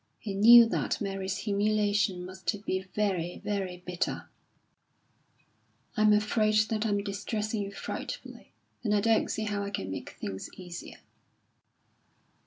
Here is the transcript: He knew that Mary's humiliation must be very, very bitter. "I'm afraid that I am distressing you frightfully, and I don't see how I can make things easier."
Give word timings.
He 0.17 0.33
knew 0.33 0.65
that 0.65 0.99
Mary's 0.99 1.37
humiliation 1.37 2.25
must 2.25 2.51
be 2.65 2.83
very, 2.95 3.39
very 3.45 3.83
bitter. 3.85 4.31
"I'm 5.95 6.11
afraid 6.11 6.55
that 6.71 6.87
I 6.87 6.89
am 6.89 7.03
distressing 7.03 7.61
you 7.61 7.71
frightfully, 7.71 8.51
and 8.83 8.95
I 8.95 8.99
don't 8.99 9.29
see 9.29 9.43
how 9.43 9.61
I 9.61 9.69
can 9.69 9.91
make 9.91 10.09
things 10.19 10.49
easier." 10.57 10.97